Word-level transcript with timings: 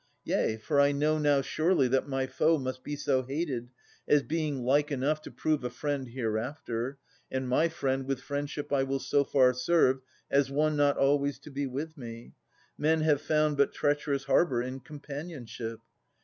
Yea, 0.23 0.57
for 0.57 0.79
I 0.81 0.91
now 0.93 1.19
know 1.19 1.43
surely 1.43 1.87
that 1.89 2.07
my 2.09 2.25
foe 2.25 2.57
Must 2.57 2.83
be 2.83 2.95
so 2.95 3.21
hated, 3.21 3.69
as 4.07 4.23
being 4.23 4.63
like 4.63 4.91
enough 4.91 5.21
To 5.21 5.29
prove 5.31 5.63
a 5.63 5.69
friend 5.69 6.07
hereafter, 6.07 6.97
and 7.29 7.47
my 7.47 7.69
friend 7.69 8.07
With 8.07 8.19
friendship 8.19 8.73
I 8.73 8.81
will 8.81 8.97
so 8.97 9.23
far 9.23 9.53
serve, 9.53 9.99
as 10.31 10.49
one 10.49 10.75
Not 10.75 10.97
always 10.97 11.37
to 11.41 11.51
be 11.51 11.67
with 11.67 11.99
me. 11.99 12.33
Men 12.79 13.01
have 13.01 13.21
found 13.21 13.57
But 13.57 13.73
treacherous 13.73 14.23
harbour 14.23 14.63
in 14.63 14.79
companionship. 14.79 15.77